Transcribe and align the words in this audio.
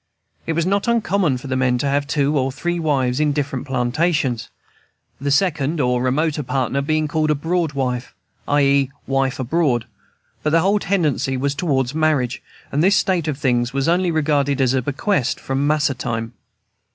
It 0.47 0.53
was 0.53 0.65
not 0.65 0.87
uncommon 0.87 1.37
for 1.37 1.47
men 1.55 1.77
to 1.77 1.85
have 1.85 2.07
two 2.07 2.35
or 2.35 2.51
three 2.51 2.79
wives 2.79 3.19
in 3.19 3.33
different 3.33 3.67
plantations, 3.67 4.49
the 5.19 5.29
second, 5.29 5.79
or 5.79 6.01
remoter, 6.01 6.41
partner 6.41 6.81
being 6.81 7.07
called 7.07 7.29
a 7.29 7.35
"'broad 7.35 7.73
wife," 7.73 8.15
i.e. 8.47 8.89
wife 9.05 9.39
abroad. 9.39 9.85
But 10.41 10.53
the 10.53 10.61
whole 10.61 10.79
tendency 10.79 11.37
was 11.37 11.53
toward 11.53 11.93
marriage, 11.93 12.41
and 12.71 12.81
this 12.81 12.95
state 12.97 13.27
of 13.27 13.37
things 13.37 13.73
was 13.73 13.87
only 13.87 14.09
regarded 14.09 14.59
as 14.59 14.73
a 14.73 14.81
bequest 14.81 15.39
from 15.39 15.67
"mas'r 15.67 15.93
time." 15.95 16.33